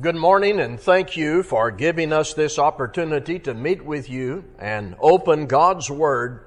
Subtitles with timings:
[0.00, 4.96] Good morning, and thank you for giving us this opportunity to meet with you and
[4.98, 6.46] open God's Word,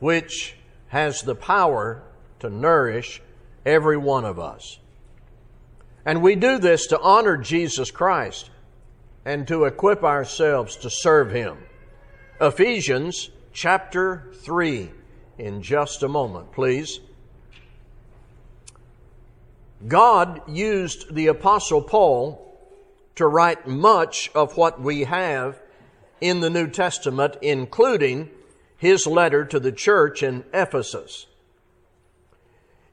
[0.00, 0.56] which
[0.88, 2.02] has the power
[2.40, 3.22] to nourish
[3.64, 4.80] every one of us.
[6.04, 8.50] And we do this to honor Jesus Christ
[9.24, 11.58] and to equip ourselves to serve Him.
[12.40, 14.90] Ephesians chapter 3,
[15.38, 16.98] in just a moment, please.
[19.86, 22.48] God used the Apostle Paul
[23.16, 25.60] to write much of what we have
[26.20, 28.30] in the New Testament, including
[28.76, 31.26] his letter to the church in Ephesus.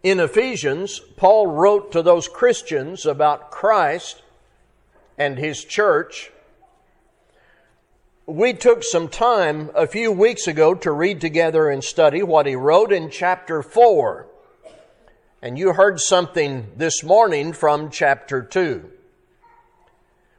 [0.03, 4.21] In Ephesians, Paul wrote to those Christians about Christ
[5.17, 6.31] and his church.
[8.25, 12.55] We took some time a few weeks ago to read together and study what he
[12.55, 14.27] wrote in chapter 4.
[15.41, 18.89] And you heard something this morning from chapter 2.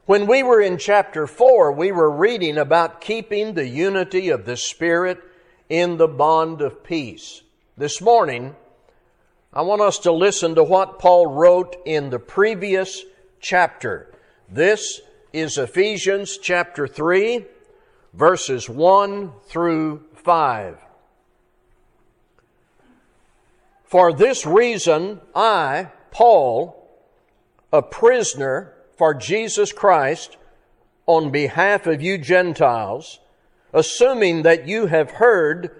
[0.07, 4.57] When we were in chapter 4, we were reading about keeping the unity of the
[4.57, 5.21] Spirit
[5.69, 7.43] in the bond of peace.
[7.77, 8.57] This morning,
[9.53, 13.05] I want us to listen to what Paul wrote in the previous
[13.41, 14.13] chapter.
[14.49, 15.01] This
[15.33, 17.45] is Ephesians chapter 3,
[18.15, 20.79] verses 1 through 5.
[23.85, 26.89] For this reason, I, Paul,
[27.73, 30.37] a prisoner for Jesus Christ
[31.07, 33.19] on behalf of you Gentiles,
[33.73, 35.71] assuming that you have heard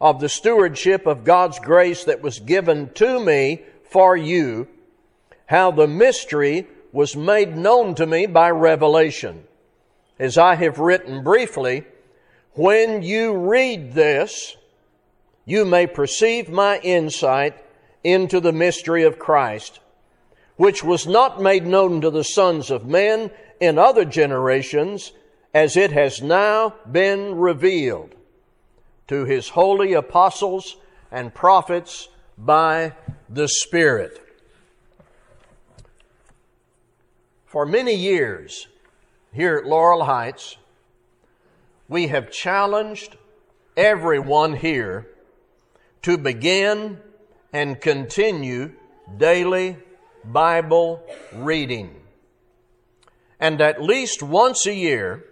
[0.00, 4.68] of the stewardship of God's grace that was given to me for you,
[5.46, 9.42] how the mystery was made known to me by revelation.
[10.20, 11.84] As I have written briefly,
[12.52, 14.56] when you read this,
[15.44, 17.64] you may perceive my insight
[18.04, 19.80] into the mystery of Christ
[20.60, 23.30] which was not made known to the sons of men
[23.60, 25.10] in other generations,
[25.54, 28.14] as it has now been revealed
[29.08, 30.76] to his holy apostles
[31.10, 32.92] and prophets by
[33.26, 34.20] the Spirit.
[37.46, 38.68] For many years
[39.32, 40.58] here at Laurel Heights,
[41.88, 43.16] we have challenged
[43.78, 45.08] everyone here
[46.02, 46.98] to begin
[47.50, 48.72] and continue
[49.16, 49.78] daily
[50.24, 51.94] Bible reading.
[53.38, 55.24] And at least once a year,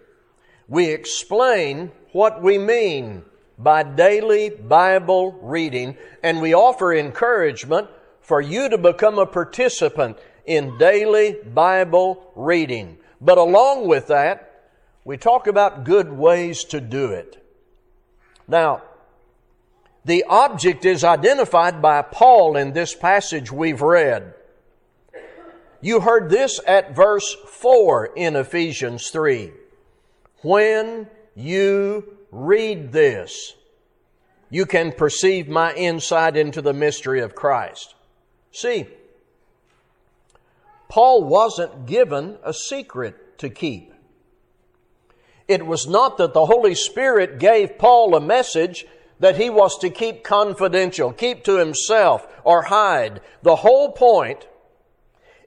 [0.67, 3.25] we explain what we mean
[3.59, 7.89] by daily Bible reading, and we offer encouragement
[8.21, 12.99] for you to become a participant in daily Bible reading.
[13.21, 14.71] But along with that,
[15.05, 17.45] we talk about good ways to do it.
[18.47, 18.83] Now,
[20.05, 24.35] the object is identified by Paul in this passage we've read.
[25.81, 29.53] You heard this at verse 4 in Ephesians 3.
[30.43, 33.55] When you read this,
[34.51, 37.95] you can perceive my insight into the mystery of Christ.
[38.51, 38.87] See,
[40.89, 43.93] Paul wasn't given a secret to keep.
[45.47, 48.85] It was not that the Holy Spirit gave Paul a message
[49.21, 53.21] that he was to keep confidential, keep to himself, or hide.
[53.43, 54.47] The whole point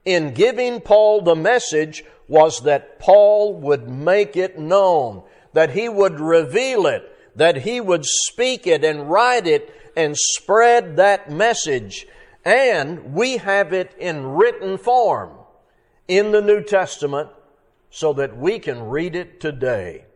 [0.04, 6.18] in giving Paul the message was that Paul would make it known, that he would
[6.18, 12.06] reveal it, that he would speak it and write it and spread that message.
[12.44, 15.30] And we have it in written form
[16.08, 17.30] in the New Testament
[17.90, 20.06] so that we can read it today.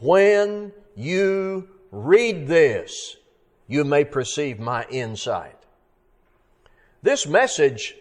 [0.00, 3.16] When you read this,
[3.66, 5.56] you may perceive my insight.
[7.02, 7.94] This message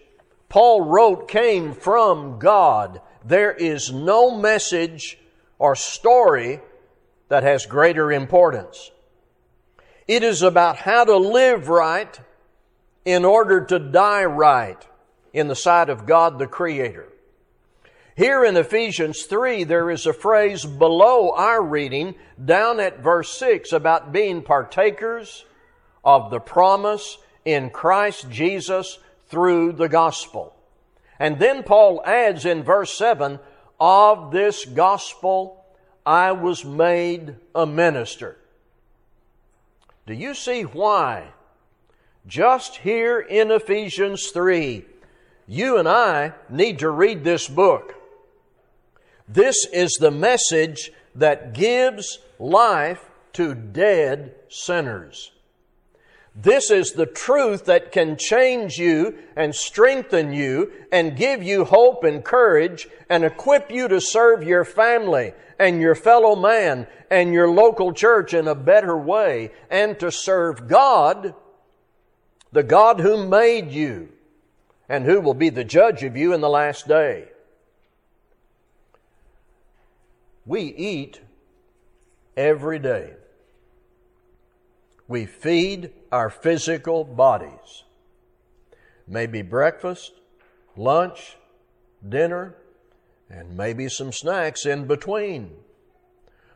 [0.50, 3.02] Paul wrote came from God.
[3.26, 5.18] There is no message
[5.60, 6.62] or story
[7.30, 8.92] that has greater importance.
[10.08, 12.18] It is about how to live right
[13.04, 14.86] in order to die right
[15.34, 17.10] in the sight of God the Creator.
[18.16, 23.74] Here in Ephesians 3, there is a phrase below our reading, down at verse 6,
[23.74, 25.46] about being partakers
[26.04, 28.98] of the promise in Christ Jesus
[29.30, 30.56] through the gospel.
[31.20, 33.40] And then Paul adds in verse 7
[33.80, 35.66] of this gospel
[36.06, 38.38] I was made a minister.
[40.06, 41.32] Do you see why?
[42.26, 44.86] Just here in Ephesians 3,
[45.48, 47.96] you and I need to read this book.
[49.28, 53.02] This is the message that gives life
[53.34, 55.32] to dead sinners.
[56.40, 62.04] This is the truth that can change you and strengthen you and give you hope
[62.04, 67.50] and courage and equip you to serve your family and your fellow man and your
[67.50, 71.34] local church in a better way and to serve God,
[72.52, 74.10] the God who made you
[74.88, 77.30] and who will be the judge of you in the last day.
[80.46, 81.20] We eat
[82.38, 83.17] every day.
[85.08, 87.84] We feed our physical bodies.
[89.08, 90.12] Maybe breakfast,
[90.76, 91.38] lunch,
[92.08, 92.56] dinner,
[93.30, 95.52] and maybe some snacks in between.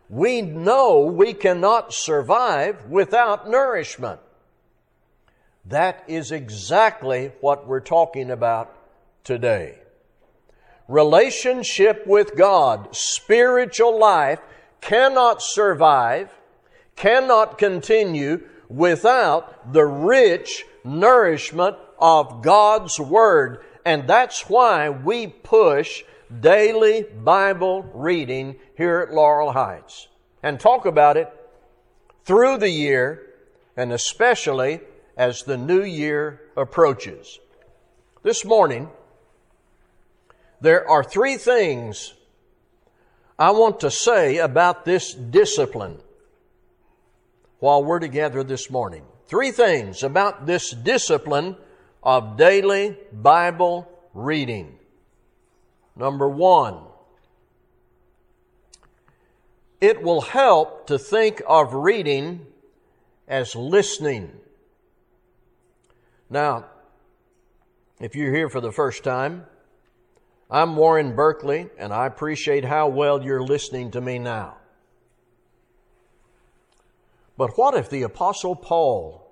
[0.10, 4.20] We know we cannot survive without nourishment.
[5.66, 8.76] That is exactly what we're talking about
[9.24, 9.78] today.
[10.88, 14.40] Relationship with God, spiritual life
[14.82, 16.30] cannot survive,
[17.02, 18.40] cannot continue
[18.70, 23.64] without the rich nourishment of God's Word.
[23.84, 26.04] And that's why we push
[26.40, 30.10] daily Bible reading here at Laurel Heights
[30.44, 31.28] and talk about it
[32.24, 33.34] through the year
[33.76, 34.80] and especially
[35.18, 37.40] as the new year approaches.
[38.22, 38.92] This morning,
[40.62, 42.14] there are three things
[43.40, 45.98] I want to say about this discipline
[47.62, 49.04] while we're together this morning.
[49.28, 51.56] Three things about this discipline
[52.02, 54.80] of daily Bible reading.
[55.96, 56.80] Number one,
[59.80, 62.48] it will help to think of reading
[63.28, 64.32] as listening.
[66.32, 66.66] Now,
[68.00, 69.46] if you're here for the first time,
[70.50, 74.58] I'm Warren Berkeley, and I appreciate how well you're listening to me now.
[77.42, 79.28] But what if the Apostle Paul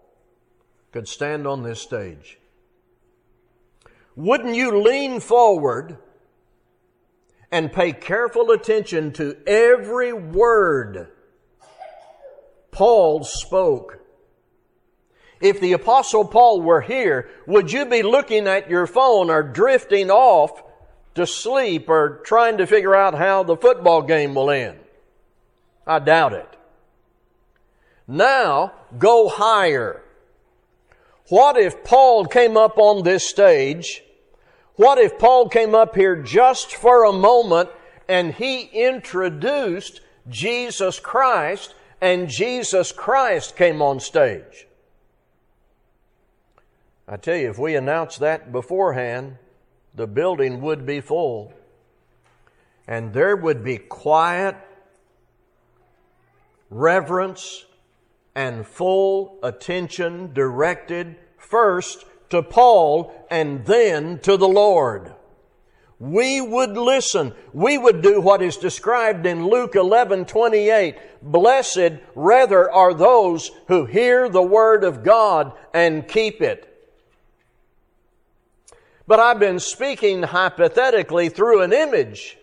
[0.92, 2.40] could stand on this stage?
[4.16, 6.00] Wouldn't you lean forward
[7.52, 11.10] and pay careful attention to every word
[12.72, 14.00] Paul spoke?
[15.40, 20.10] If the Apostle Paul were here, would you be looking at your phone or drifting
[20.10, 20.64] off
[21.14, 24.80] to sleep or trying to figure out how the football game will end?
[25.86, 26.56] I doubt it.
[28.12, 30.02] Now, go higher.
[31.28, 34.04] What if Paul came up on this stage?
[34.78, 37.70] What if Paul came up here just for a moment
[38.08, 44.66] and he introduced Jesus Christ and Jesus Christ came on stage?
[47.08, 49.38] I tell you, if we announced that beforehand,
[49.94, 51.54] the building would be full.
[52.88, 54.56] And there would be quiet,
[56.72, 57.66] reverence,
[58.40, 65.14] and full attention directed first to Paul and then to the Lord.
[66.00, 67.34] We would listen.
[67.52, 70.96] We would do what is described in Luke 11, 28.
[71.22, 76.66] Blessed rather are those who hear the word of God and keep it.
[79.06, 82.38] But I've been speaking hypothetically through an image.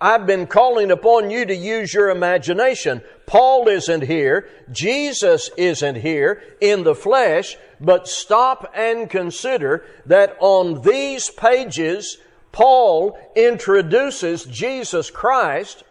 [0.00, 3.02] I've been calling upon you to use your imagination.
[3.26, 4.48] Paul isn't here.
[4.70, 7.56] Jesus isn't here in the flesh.
[7.80, 12.18] But stop and consider that on these pages,
[12.52, 15.82] Paul introduces Jesus Christ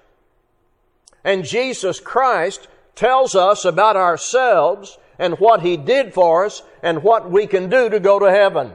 [1.27, 7.29] and Jesus Christ tells us about ourselves and what He did for us and what
[7.29, 8.72] we can do to go to heaven.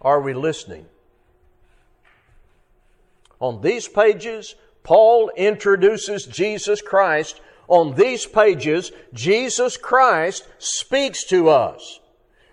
[0.00, 0.86] Are we listening?
[3.40, 7.40] On these pages, Paul introduces Jesus Christ.
[7.68, 12.00] On these pages, Jesus Christ speaks to us.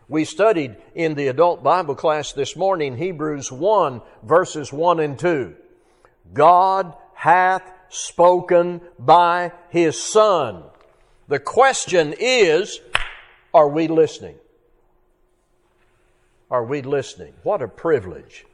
[0.07, 5.55] We studied in the adult Bible class this morning Hebrews 1 verses 1 and 2.
[6.33, 10.63] God hath spoken by His Son.
[11.27, 12.81] The question is,
[13.53, 14.35] are we listening?
[16.51, 17.33] Are we listening?
[17.41, 18.45] What a privilege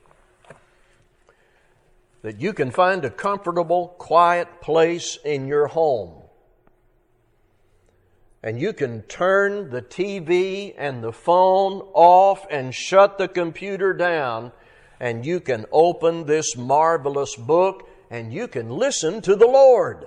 [2.21, 6.21] that you can find a comfortable, quiet place in your home.
[8.43, 14.51] And you can turn the TV and the phone off and shut the computer down,
[14.99, 20.05] and you can open this marvelous book and you can listen to the Lord.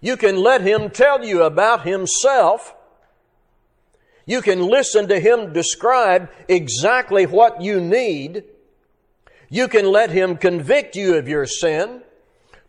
[0.00, 2.74] You can let Him tell you about Himself
[4.28, 8.44] you can listen to Him describe exactly what you need.
[9.48, 12.02] You can let Him convict you of your sin.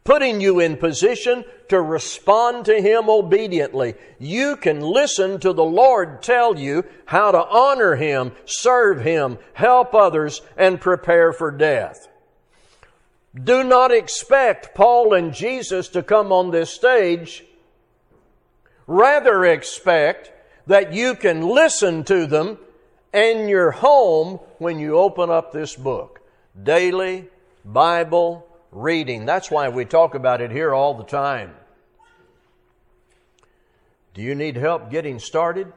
[0.09, 3.93] putting you in position to respond to Him obediently.
[4.17, 9.93] You can listen to the Lord tell you how to honor Him, serve Him, help
[9.93, 12.07] others, and prepare for death.
[13.36, 17.45] Do not expect Paul and Jesus to come on this stage.
[18.88, 20.31] Rather expect
[20.65, 22.57] that you can listen to them
[23.13, 26.21] in your home when you open up this book.
[26.61, 27.27] Daily
[27.63, 29.25] Bible reading.
[29.25, 31.53] That's why we talk about it here all the time.
[34.13, 35.71] Do you need help getting started?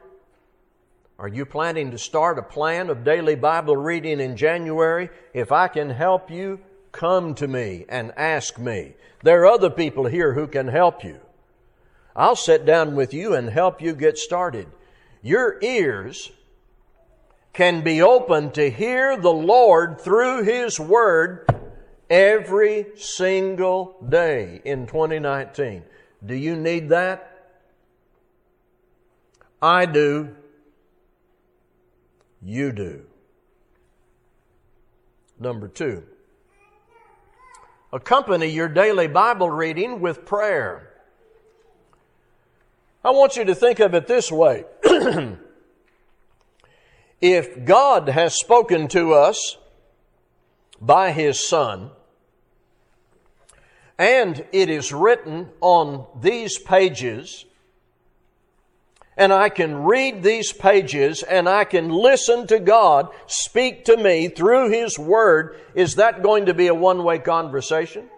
[1.19, 5.09] Are you planning to start a plan of daily Bible reading in January?
[5.33, 6.59] If I can help you,
[6.91, 8.95] come to me and ask me.
[9.21, 11.19] There are other people here who can help you.
[12.15, 14.67] I'll sit down with you and help you get started.
[15.21, 16.31] Your ears
[17.53, 21.47] can be open to hear the Lord through His Word
[22.09, 25.83] every single day in 2019.
[26.25, 27.29] Do you need that?
[29.61, 30.35] I do.
[32.41, 33.05] You do.
[35.39, 36.03] Number two,
[37.91, 40.89] accompany your daily Bible reading with prayer.
[43.03, 44.65] I want you to think of it this way.
[47.23, 49.57] if God has spoken to us
[50.81, 51.89] by His Son,
[53.97, 57.45] and it is written on these pages,
[59.15, 64.27] and I can read these pages and I can listen to God speak to me
[64.27, 68.09] through His Word, is that going to be a one way conversation?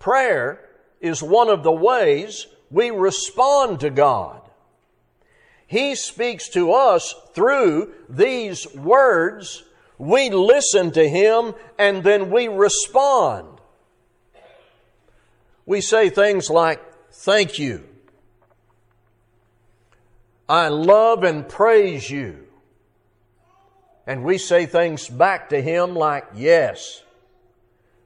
[0.00, 0.68] Prayer
[1.00, 4.39] is one of the ways we respond to God.
[5.70, 9.62] He speaks to us through these words
[9.98, 13.60] we listen to Him and then we respond.
[15.64, 17.84] We say things like, Thank you.
[20.48, 22.48] I love and praise you.
[24.08, 27.04] And we say things back to Him like, Yes,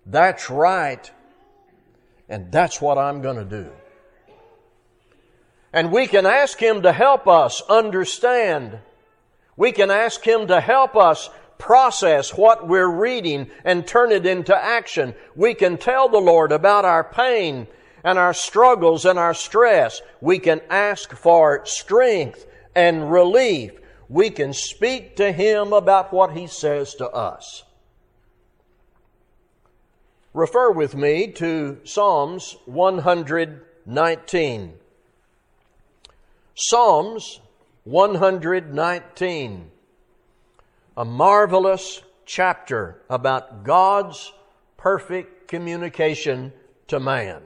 [0.05, 1.11] that's right.
[2.29, 3.71] And that's what I'm going to do.
[5.75, 8.79] And we can ask Him to help us understand.
[9.57, 14.57] We can ask Him to help us process what we're reading and turn it into
[14.57, 15.17] action.
[15.35, 17.67] We can tell the Lord about our pain
[18.05, 20.01] and our struggles and our stress.
[20.21, 23.73] We can ask for strength and relief.
[24.09, 27.65] We can speak to Him about what He says to us.
[30.33, 34.75] Refer with me to Psalms 119.
[36.55, 37.41] Psalms
[37.85, 39.71] 119
[40.97, 44.33] a marvelous chapter about God's
[44.77, 46.53] perfect communication
[46.89, 47.43] to man.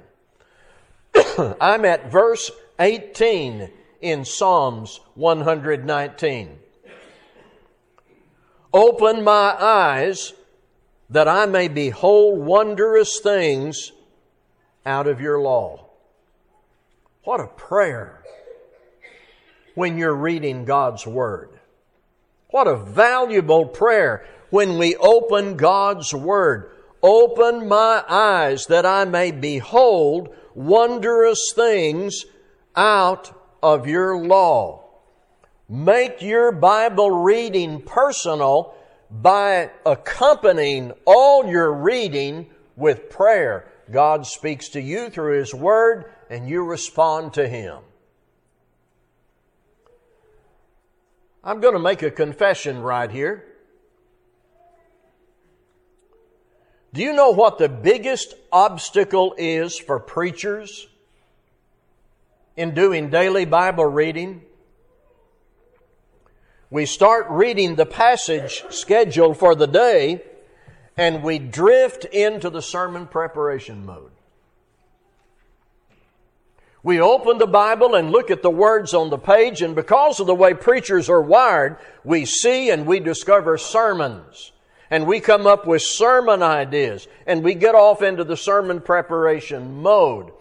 [1.60, 6.58] I'm at verse 18 in Psalms 119.
[8.74, 10.34] Open my eyes
[11.08, 13.92] that I may behold wondrous things
[14.84, 15.86] out of your law.
[17.24, 18.22] What a prayer
[19.78, 21.50] when you're reading God's Word.
[22.50, 26.72] What a valuable prayer when we open God's Word.
[27.00, 32.24] Open my eyes that I may behold wondrous things
[32.74, 33.32] out
[33.62, 34.84] of your law.
[35.68, 38.74] Make your Bible reading personal
[39.08, 43.70] by accompanying all your reading with prayer.
[43.92, 47.78] God speaks to you through His Word and you respond to Him.
[51.48, 53.42] I'm going to make a confession right here.
[56.92, 60.86] Do you know what the biggest obstacle is for preachers
[62.54, 64.42] in doing daily Bible reading?
[66.68, 70.20] We start reading the passage scheduled for the day
[70.98, 74.10] and we drift into the sermon preparation mode.
[76.82, 80.26] We open the Bible and look at the words on the page, and because of
[80.26, 84.52] the way preachers are wired, we see and we discover sermons.
[84.90, 89.82] And we come up with sermon ideas, and we get off into the sermon preparation
[89.82, 90.32] mode.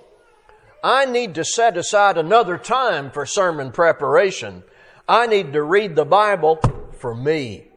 [0.84, 4.64] I need to set aside another time for sermon preparation.
[5.10, 6.60] I need to read the Bible
[7.00, 7.68] for me.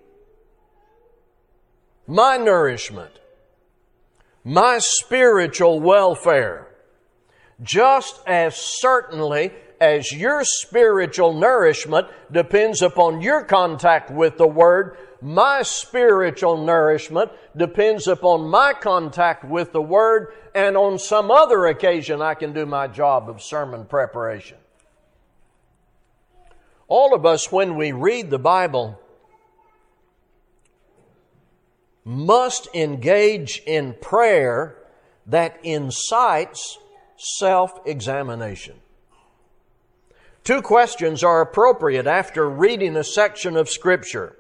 [2.07, 3.19] My nourishment.
[4.45, 6.70] My spiritual welfare
[7.62, 15.62] just as certainly as your spiritual nourishment depends upon your contact with the Word, my
[15.62, 22.35] spiritual nourishment depends upon my contact with the Word, and on some other occasion I
[22.35, 24.59] can do my job of sermon preparation.
[26.88, 29.00] All of us, when we read the Bible,
[32.05, 34.76] must engage in prayer
[35.26, 36.79] that incites
[37.21, 38.77] self examination.
[40.43, 44.37] Two questions are appropriate after reading a section of Scripture.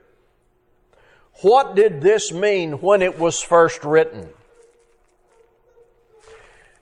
[1.42, 4.30] What did this mean when it was first written?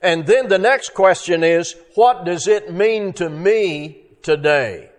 [0.01, 4.91] And then the next question is, what does it mean to me today?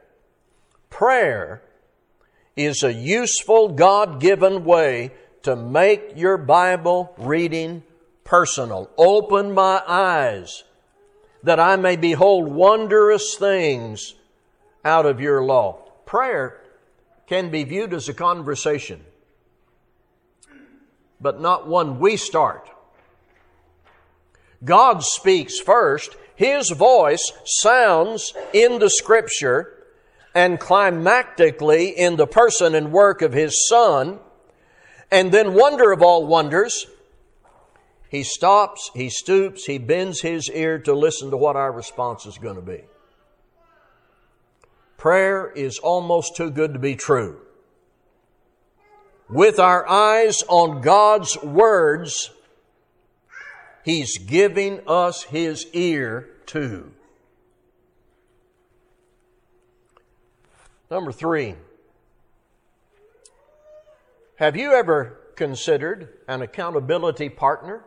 [0.90, 1.62] Prayer
[2.58, 5.12] is a useful God given way
[5.44, 7.84] to make your Bible reading
[8.26, 8.90] personal.
[8.98, 10.66] Open my eyes
[11.44, 14.16] that I may behold wondrous things
[14.84, 15.84] out of your law.
[16.06, 16.60] Prayer
[17.28, 19.02] can be viewed as a conversation,
[21.22, 22.70] but not one we start.
[24.64, 26.16] God speaks first.
[26.36, 29.76] His voice sounds in the scripture
[30.34, 34.20] and climactically in the person and work of His Son.
[35.12, 36.86] And then, wonder of all wonders,
[38.10, 42.38] he stops, he stoops, he bends his ear to listen to what our response is
[42.38, 42.84] going to be.
[44.98, 47.40] Prayer is almost too good to be true.
[49.30, 52.32] With our eyes on God's words,
[53.84, 56.92] He's giving us His ear too.
[60.92, 61.56] Number three,
[64.36, 67.84] have you ever considered an accountability partner?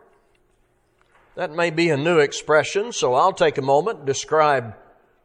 [1.34, 4.74] That may be a new expression, so I'll take a moment describe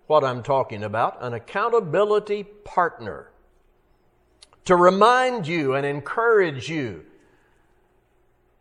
[0.08, 1.18] what I'm talking about.
[1.22, 3.30] An accountability partner.
[4.66, 7.06] To remind you and encourage you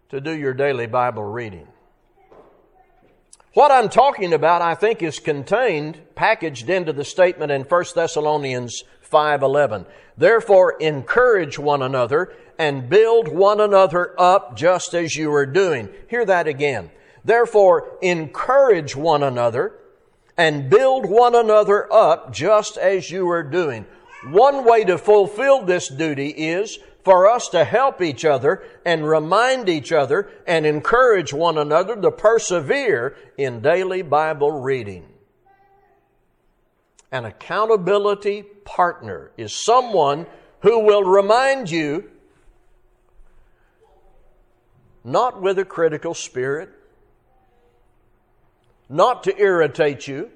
[0.09, 1.69] to do your daily Bible reading.
[3.55, 8.83] What I'm talking about, I think, is contained, packaged into the statement in 1 Thessalonians
[9.01, 9.87] 5:11.
[10.17, 15.89] Therefore encourage one another and build one another up just as you are doing.
[16.09, 16.91] Hear that again.
[17.27, 19.75] Therefore, encourage one another
[20.37, 23.85] and build one another up just as you are doing.
[24.31, 29.69] One way to fulfill this duty is for us to help each other and remind
[29.69, 35.09] each other and encourage one another to persevere in daily Bible reading.
[37.11, 40.27] An accountability partner is someone
[40.61, 42.09] who will remind you,
[45.03, 46.71] not with a critical spirit,
[48.89, 50.31] not to irritate you,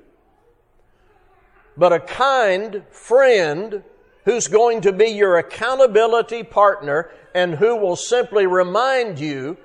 [1.76, 3.82] but a kind friend
[4.24, 9.56] who's going to be your accountability partner and who will simply remind you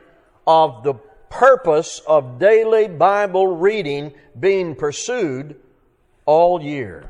[0.47, 0.93] of the
[1.29, 5.55] purpose of daily Bible reading being pursued
[6.25, 7.09] all year.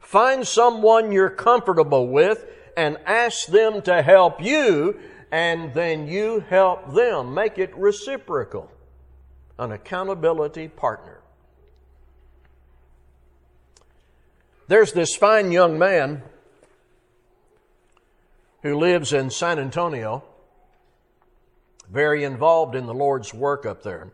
[0.00, 4.98] Find someone you're comfortable with and ask them to help you,
[5.30, 7.34] and then you help them.
[7.34, 8.70] Make it reciprocal
[9.58, 11.20] an accountability partner.
[14.68, 16.22] There's this fine young man
[18.62, 20.24] who lives in San Antonio,
[21.90, 24.08] very involved in the Lord's work up there.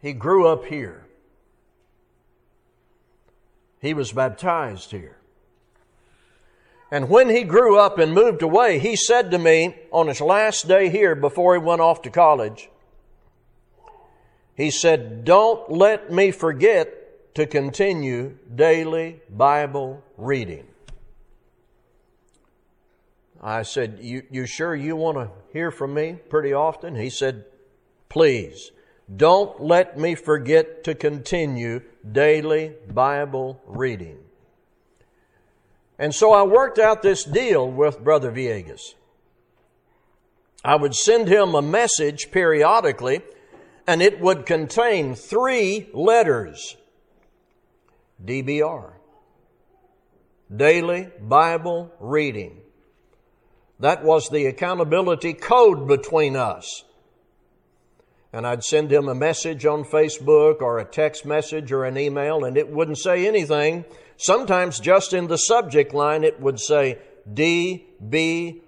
[0.00, 1.06] He grew up here.
[3.80, 5.16] He was baptized here.
[6.90, 10.68] And when he grew up and moved away, he said to me on his last
[10.68, 12.68] day here before he went off to college,
[14.56, 20.66] he said, Don't let me forget to continue daily Bible reading.
[23.42, 26.96] I said, You, you sure you want to hear from me pretty often?
[26.96, 27.44] He said,
[28.08, 28.72] Please,
[29.14, 34.18] don't let me forget to continue daily Bible reading.
[35.98, 38.94] And so I worked out this deal with Brother Villegas.
[40.64, 43.20] I would send him a message periodically
[43.86, 46.76] and it would contain three letters
[48.24, 48.92] DBR.
[50.54, 52.60] Daily Bible Reading.
[53.80, 56.84] That was the accountability code between us.
[58.32, 62.44] And I'd send him a message on Facebook or a text message or an email,
[62.44, 63.84] and it wouldn't say anything.
[64.16, 66.98] Sometimes just in the subject line, it would say
[67.32, 68.60] DBR.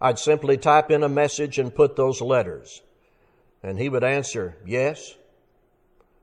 [0.00, 2.82] I'd simply type in a message and put those letters.
[3.62, 5.14] And he would answer, yes,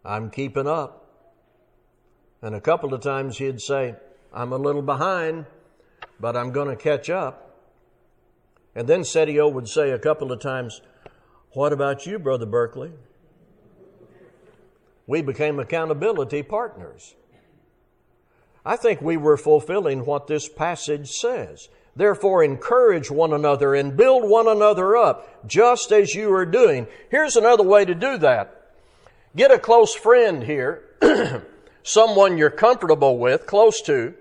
[0.06, 1.02] I'm keeping up.
[2.42, 3.96] And a couple of times he'd say,
[4.34, 5.46] I'm a little behind,
[6.20, 7.58] but I'm going to catch up.
[8.76, 10.82] And then Setio would say a couple of times,
[11.52, 12.92] What about you, Brother Berkeley?
[15.06, 17.16] We became accountability partners.
[18.66, 21.68] I think we were fulfilling what this passage says.
[21.96, 26.88] Therefore, encourage one another and build one another up, just as you are doing.
[27.10, 28.72] Here's another way to do that.
[29.36, 30.84] Get a close friend here,
[31.84, 34.14] someone you're comfortable with, close to,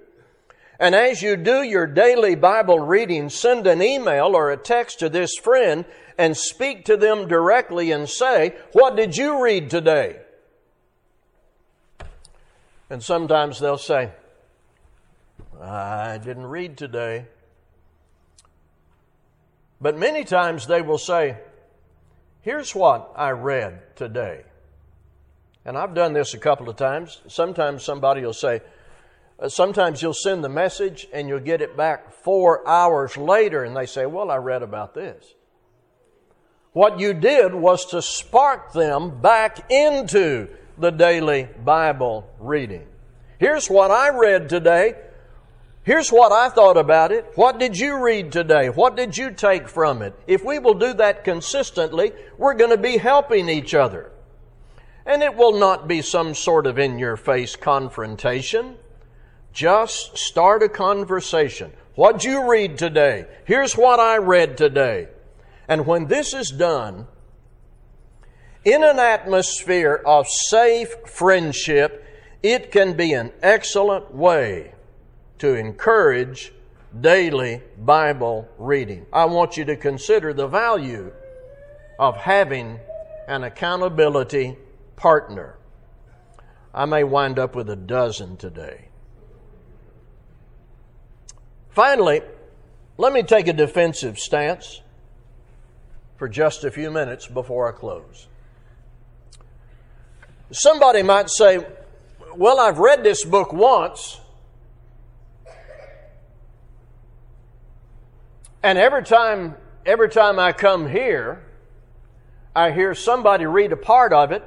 [0.81, 5.11] and as you do your daily Bible reading, send an email or a text to
[5.11, 5.85] this friend
[6.17, 10.21] and speak to them directly and say, What did you read today?
[12.89, 14.11] And sometimes they'll say,
[15.61, 17.27] I didn't read today.
[19.81, 21.39] But many times they will say,
[22.43, 24.45] Here's what I read today.
[25.65, 27.21] And I've done this a couple of times.
[27.29, 28.63] Sometimes somebody will say,
[29.39, 33.77] uh, sometimes you'll send the message and you'll get it back four hours later and
[33.77, 35.35] they say, Well, I read about this.
[36.73, 42.87] What you did was to spark them back into the daily Bible reading.
[43.39, 44.95] Here's what I read today.
[45.83, 47.33] Here's what I thought about it.
[47.37, 48.69] What did you read today?
[48.69, 50.15] What did you take from it?
[50.27, 54.13] If we will do that consistently, we're going to be helping each other.
[55.07, 58.77] And it will not be some sort of in your face confrontation.
[59.55, 61.73] Just start a conversation.
[61.95, 63.27] What'd you read today?
[63.47, 65.09] Here's what I read today.
[65.67, 67.07] And when this is done,
[68.67, 72.05] in an atmosphere of safe friendship,
[72.43, 74.75] it can be an excellent way
[75.41, 76.53] to encourage
[76.99, 79.07] daily Bible reading.
[79.13, 81.13] I want you to consider the value
[81.99, 82.79] of having
[83.29, 84.57] an accountability
[84.97, 85.57] partner.
[86.75, 88.89] I may wind up with a dozen today.
[91.71, 92.23] Finally,
[92.99, 94.83] let me take a defensive stance
[96.17, 98.27] for just a few minutes before I close.
[100.51, 101.65] Somebody might say,
[102.37, 104.20] Well, I've read this book once,
[108.63, 109.55] and every time,
[109.87, 111.43] every time I come here,
[112.55, 114.45] I hear somebody read a part of it,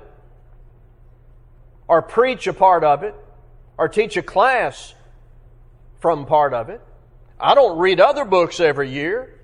[1.87, 3.15] or preach a part of it,
[3.77, 4.93] or teach a class
[5.99, 6.81] from part of it.
[7.39, 9.39] I don't read other books every year.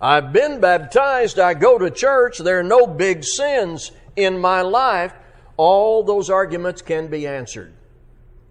[0.00, 1.38] I've been baptized.
[1.38, 2.38] I go to church.
[2.38, 5.12] There are no big sins in my life.
[5.56, 7.72] All those arguments can be answered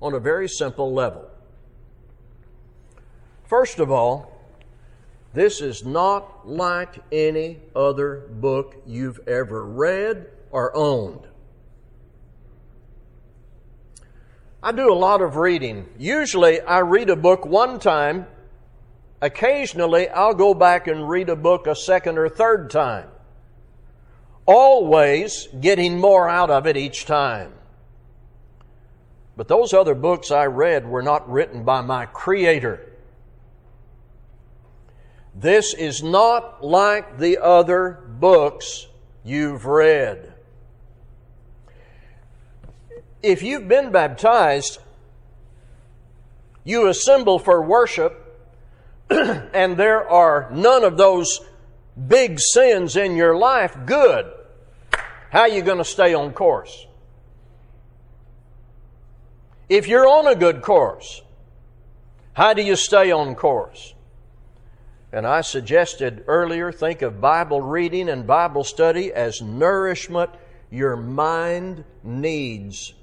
[0.02, 1.30] on a very simple level.
[3.48, 4.35] First of all,
[5.36, 11.28] this is not like any other book you've ever read or owned.
[14.64, 15.88] I do a lot of reading.
[16.00, 18.26] Usually I read a book one time
[19.22, 23.10] Occasionally, I'll go back and read a book a second or third time.
[24.46, 27.54] Always getting more out of it each time.
[29.38, 32.92] But those other books I read were not written by my Creator.
[35.36, 38.88] This is not like the other books
[39.26, 40.34] you've read.
[43.22, 44.80] If you've been baptized,
[46.64, 48.22] you assemble for worship
[49.10, 51.42] and there are none of those
[52.08, 54.32] big sins in your life, good.
[55.32, 56.88] How are you going to stay on course?
[59.68, 61.24] If you're on a good course,
[62.34, 63.95] how do you stay on course?
[65.16, 70.30] And I suggested earlier think of Bible reading and Bible study as nourishment
[70.70, 72.94] your mind needs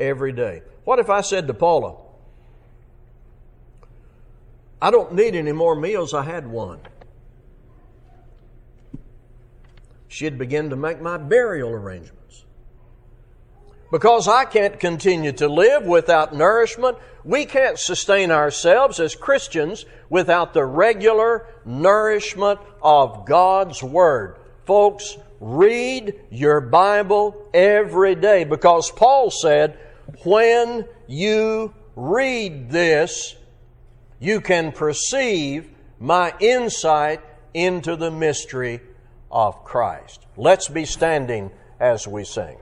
[0.00, 0.62] every day.
[0.84, 1.96] What if I said to Paula,
[4.80, 6.14] I don't need any more meals.
[6.14, 6.80] I had one.
[10.08, 12.46] She'd begin to make my burial arrangements.
[13.94, 20.52] Because I can't continue to live without nourishment, we can't sustain ourselves as Christians without
[20.52, 24.38] the regular nourishment of God's Word.
[24.64, 29.78] Folks, read your Bible every day because Paul said,
[30.24, 33.36] when you read this,
[34.18, 37.20] you can perceive my insight
[37.54, 38.80] into the mystery
[39.30, 40.26] of Christ.
[40.36, 42.56] Let's be standing as we sing.